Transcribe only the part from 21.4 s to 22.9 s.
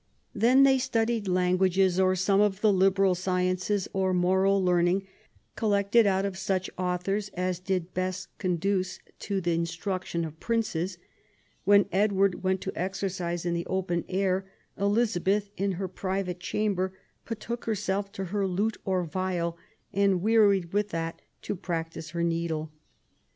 to practise her needle".